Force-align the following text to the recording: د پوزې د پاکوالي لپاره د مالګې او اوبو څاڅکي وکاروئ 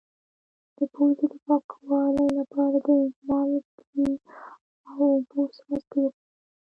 د 0.77 0.79
پوزې 0.93 1.25
د 1.33 1.35
پاکوالي 1.45 2.27
لپاره 2.39 2.77
د 2.87 2.89
مالګې 3.27 4.11
او 4.89 4.99
اوبو 5.13 5.41
څاڅکي 5.55 5.99
وکاروئ 6.03 6.25